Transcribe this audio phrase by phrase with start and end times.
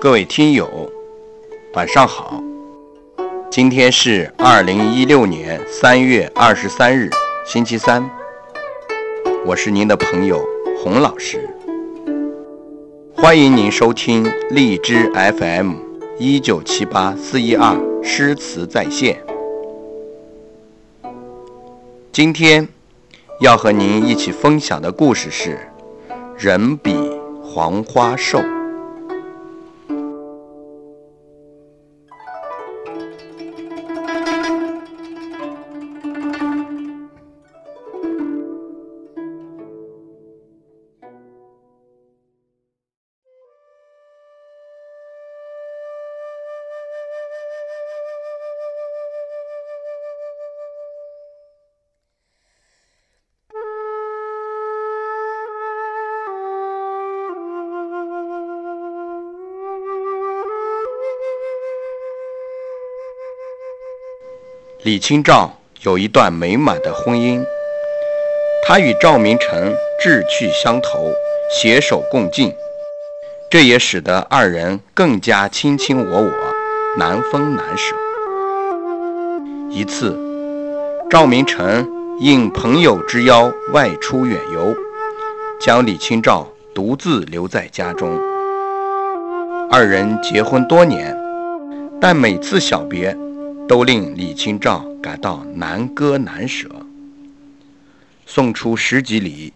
[0.00, 0.90] 各位听友，
[1.74, 2.42] 晚上好。
[3.50, 7.10] 今天是二零一六年三月二十三日，
[7.44, 8.10] 星期三。
[9.44, 10.42] 我是您的朋友
[10.82, 11.46] 洪老师，
[13.14, 15.74] 欢迎您收听荔枝 FM
[16.18, 19.22] 一九七八四一二诗词在线。
[22.10, 22.66] 今天
[23.40, 25.58] 要和您一起分享的故事是
[26.38, 26.96] 《人比
[27.42, 28.38] 黄花瘦》。
[64.82, 67.44] 李清照有一段美满的婚姻，
[68.66, 71.12] 她与赵明诚志趣相投，
[71.52, 72.50] 携手共进，
[73.50, 76.32] 这也使得二人更加卿卿我我，
[76.96, 77.94] 难分难舍。
[79.68, 80.18] 一次，
[81.10, 81.86] 赵明诚
[82.18, 84.74] 应朋友之邀外出远游，
[85.60, 88.18] 将李清照独自留在家中。
[89.70, 91.14] 二人结婚多年，
[92.00, 93.14] 但每次小别。
[93.70, 96.68] 都令李清照感到难割难舍。
[98.26, 99.52] 送出十几里，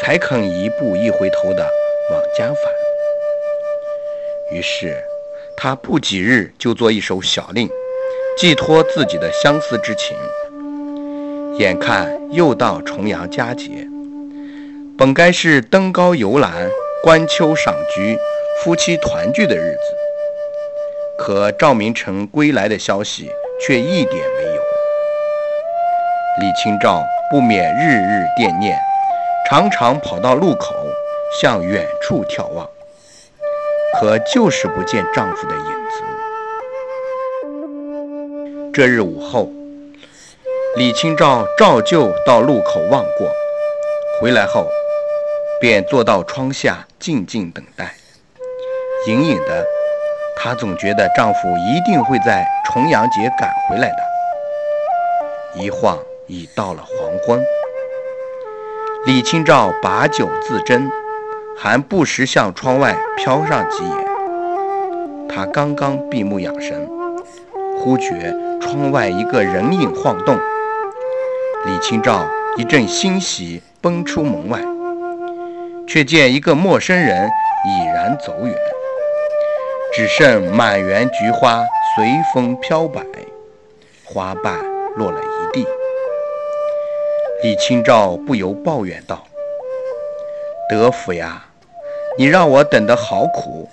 [0.00, 1.68] 才肯一步一回头的
[2.12, 2.56] 往家返。
[4.52, 4.96] 于是，
[5.56, 7.68] 他不几日就做一首小令，
[8.36, 10.16] 寄托自己的相思之情。
[11.58, 13.84] 眼看又到重阳佳节，
[14.96, 16.70] 本该是登高游览、
[17.02, 18.16] 观秋赏菊、
[18.62, 19.96] 夫妻团聚的日子，
[21.18, 23.28] 可赵明诚归来的消息。
[23.60, 24.62] 却一点没有。
[26.40, 28.78] 李清照不免日日惦念，
[29.48, 30.74] 常常跑到路口
[31.40, 32.68] 向远处眺望，
[33.98, 36.02] 可就是不见丈夫的影子。
[38.72, 39.50] 这日午后，
[40.76, 43.28] 李清照照旧到路口望过，
[44.20, 44.68] 回来后
[45.60, 47.96] 便坐到窗下静静等待，
[49.08, 49.77] 隐隐的。
[50.40, 53.96] 她总觉得丈夫一定会在重阳节赶回来的。
[55.60, 57.44] 一晃已到了黄昏，
[59.04, 60.88] 李清照把酒自斟，
[61.56, 64.08] 还不时向窗外飘上几眼。
[65.28, 66.88] 她刚刚闭目养神，
[67.78, 70.38] 忽觉窗外一个人影晃动。
[71.66, 72.24] 李清照
[72.56, 74.60] 一阵欣喜，奔出门外，
[75.88, 77.28] 却见一个陌生人
[77.66, 78.54] 已然走远。
[79.92, 81.64] 只剩满园菊花
[81.96, 83.02] 随风飘摆，
[84.04, 84.54] 花瓣
[84.96, 85.66] 落了一地。
[87.42, 89.24] 李清照不由抱怨道
[90.68, 91.46] ：“德福呀，
[92.16, 93.68] 你让我等得好苦！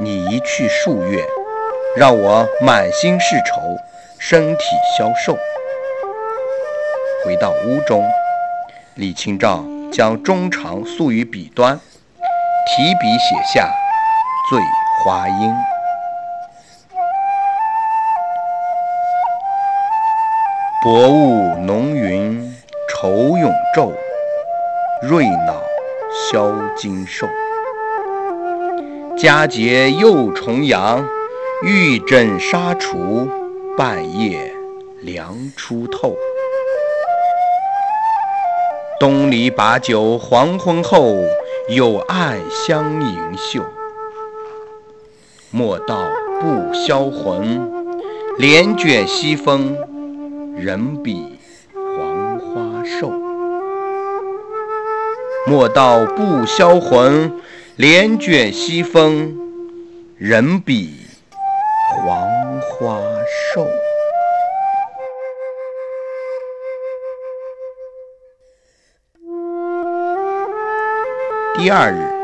[0.00, 1.24] 你一去数月，
[1.96, 3.60] 让我满心是愁，
[4.18, 4.64] 身体
[4.96, 5.36] 消瘦。”
[7.24, 8.04] 回到屋中，
[8.94, 11.78] 李清照将衷肠诉于笔端，
[12.66, 13.70] 提笔写下
[14.50, 14.60] 《醉》。
[15.04, 15.54] 花音，
[20.82, 22.52] 薄雾浓云
[22.90, 23.92] 愁永昼，
[25.00, 25.62] 瑞脑
[26.10, 27.28] 消金兽。
[29.16, 31.06] 佳节又重阳，
[31.62, 33.28] 玉枕纱厨，
[33.76, 34.52] 半夜
[35.02, 36.12] 凉初透。
[38.98, 41.14] 东篱把酒黄昏后，
[41.68, 43.62] 有暗香盈袖。
[45.50, 46.04] 莫道
[46.40, 47.72] 不销魂，
[48.36, 49.74] 帘卷西风，
[50.54, 51.38] 人比
[51.72, 53.10] 黄花瘦。
[55.46, 57.32] 莫道不销魂，
[57.76, 59.34] 帘卷西风，
[60.18, 60.94] 人比
[61.96, 62.28] 黄
[62.60, 63.00] 花
[63.54, 63.66] 瘦。
[71.56, 72.17] 第二日。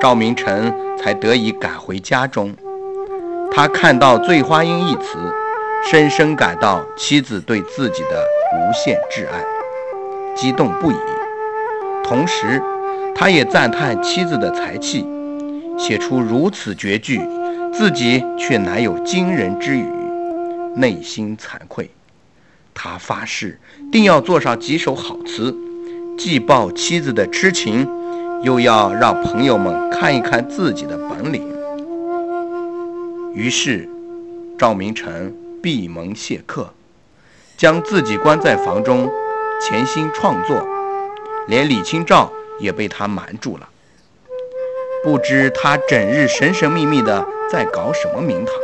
[0.00, 2.54] 赵明诚才得以赶回家中。
[3.50, 5.16] 他看到“醉花阴”一词，
[5.88, 8.22] 深深感到妻子对自己的
[8.54, 9.42] 无限挚爱，
[10.34, 10.96] 激动不已。
[12.04, 12.62] 同时，
[13.14, 15.06] 他也赞叹妻子的才气，
[15.78, 17.20] 写出如此绝句，
[17.72, 19.86] 自己却难有惊人之语，
[20.74, 21.90] 内心惭愧。
[22.74, 23.58] 他发誓，
[23.90, 25.56] 定要做上几首好词，
[26.18, 27.88] 既报妻子的痴情。
[28.42, 31.48] 又要让朋友们看一看自己的本领。
[33.34, 33.88] 于是
[34.58, 36.70] 赵明诚闭门谢客，
[37.56, 39.10] 将自己关在房中，
[39.60, 40.66] 潜心创作，
[41.48, 42.30] 连李清照
[42.60, 43.68] 也被他瞒住了。
[45.04, 48.54] 不知他整日神神秘秘的在搞什么名堂，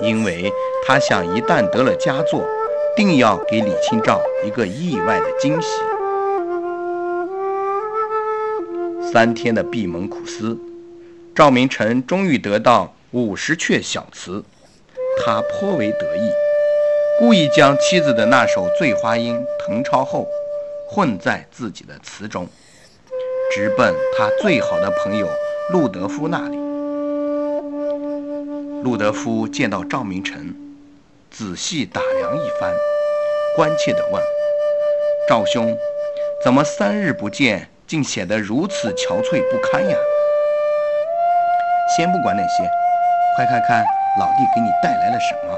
[0.00, 0.50] 因为
[0.86, 2.44] 他想一旦得了佳作，
[2.96, 5.80] 定要给李清照一个意外的惊喜。
[9.12, 10.58] 三天的闭门苦思，
[11.34, 14.42] 赵明诚终于得到五十阙小词，
[15.18, 16.30] 他颇为得意，
[17.20, 19.36] 故意将妻子的那首《醉花阴》
[19.70, 20.26] 《誊抄后》
[20.90, 22.48] 混在自己的词中。
[23.54, 25.28] 直奔他最好的朋友
[25.70, 26.56] 陆德夫那里。
[28.82, 30.56] 陆德夫见到赵明诚，
[31.30, 32.74] 仔细打量一番，
[33.54, 34.22] 关切地问
[35.28, 35.76] ：“赵兄，
[36.42, 39.94] 怎么三日不见，竟显得如此憔悴不堪呀？”
[41.94, 42.66] 先不管那些，
[43.36, 43.84] 快看看
[44.18, 45.54] 老弟给你带来了什么。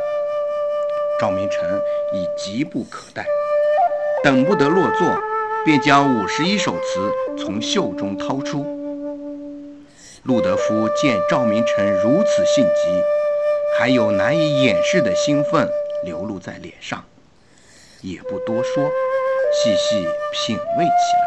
[1.20, 1.80] 赵明诚
[2.12, 3.24] 已急不可待，
[4.24, 5.16] 等不得落座。
[5.64, 8.66] 便将五十一首词从袖中掏出。
[10.24, 13.02] 陆德夫见赵明诚如此性急，
[13.78, 15.66] 还有难以掩饰的兴奋
[16.04, 17.02] 流露在脸上，
[18.02, 18.90] 也不多说，
[19.54, 20.90] 细细品味起
[21.22, 21.23] 来。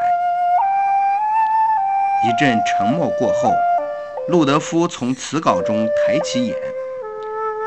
[2.26, 3.54] 一阵沉默过后，
[4.28, 6.56] 陆德夫从词稿中抬起眼，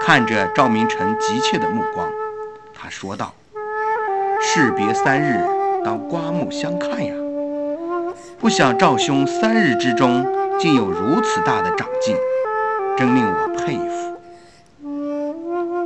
[0.00, 2.10] 看着赵明诚急切的目光，
[2.74, 3.32] 他说道
[4.42, 5.44] ：“士别三日。”
[5.82, 7.14] 当刮目相看呀！
[8.38, 10.26] 不想赵兄三日之中
[10.58, 12.14] 竟有如此大的长进，
[12.98, 14.18] 真令我佩服。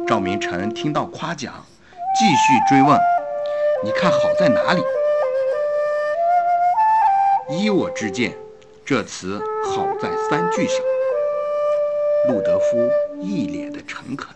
[0.04, 1.54] 赵明诚听到夸奖，
[2.18, 2.98] 继续追问
[3.84, 4.82] ：“你看好在哪里？”
[7.56, 8.32] 依我之见，
[8.86, 10.76] 这词好在三句上。
[12.28, 14.28] 陆德夫一脸的诚恳，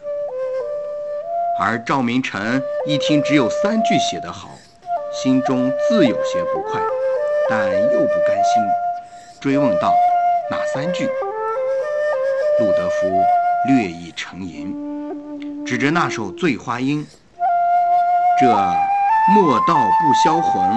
[1.60, 4.48] 而赵明诚一听只有三句写得好。
[5.12, 6.80] 心中自有些不快，
[7.50, 8.62] 但又不甘心，
[9.38, 9.92] 追问道
[10.50, 11.04] ：“哪三句？”
[12.58, 13.22] 陆德夫
[13.66, 17.04] 略一沉吟，指着那首《醉花阴》
[18.40, 18.46] ：“这
[19.34, 20.70] 莫道不销魂，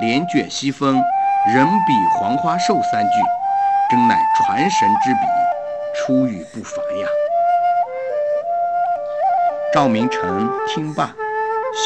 [0.00, 1.02] 帘卷西风，
[1.46, 3.10] 人比黄花瘦三句，
[3.90, 5.20] 真乃传神之笔，
[5.94, 7.06] 出语不凡呀！”
[9.72, 11.14] 赵明诚听罢，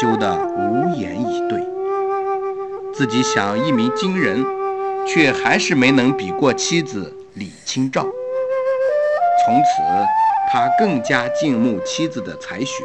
[0.01, 1.61] 羞得无言以对。
[2.93, 4.43] 自己想一鸣惊人，
[5.07, 8.03] 却还是没能比过妻子李清照。
[9.45, 9.81] 从此，
[10.51, 12.83] 他更加敬慕妻子的才学，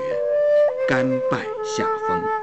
[0.89, 2.38] 甘拜下风。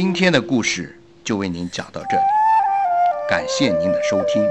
[0.00, 0.96] 今天的故事。
[1.24, 2.22] 就为您讲到这里，
[3.28, 4.48] 感谢您的收听，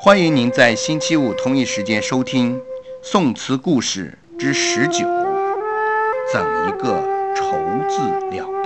[0.00, 2.56] 欢迎您在星期五同一时间收听
[3.02, 5.04] 《宋词故事之十九》，
[6.32, 7.02] 怎一个
[7.34, 7.56] 愁
[7.90, 7.98] 字
[8.36, 8.57] 了。